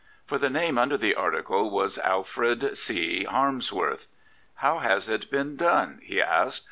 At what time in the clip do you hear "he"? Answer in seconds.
6.03-6.19